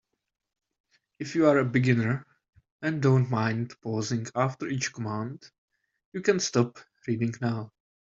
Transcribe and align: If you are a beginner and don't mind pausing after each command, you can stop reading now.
If 1.19 1.35
you 1.35 1.45
are 1.45 1.59
a 1.59 1.63
beginner 1.63 2.25
and 2.81 3.03
don't 3.03 3.29
mind 3.29 3.75
pausing 3.83 4.25
after 4.33 4.65
each 4.67 4.91
command, 4.91 5.51
you 6.11 6.21
can 6.23 6.39
stop 6.39 6.79
reading 7.07 7.35
now. 7.39 7.71